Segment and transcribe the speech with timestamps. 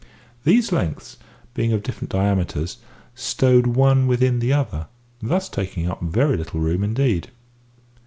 [0.45, 1.17] These lengths,
[1.53, 2.77] being of different diameters,
[3.13, 4.87] stowed one within the other,
[5.21, 7.29] thus taking up very little room indeed.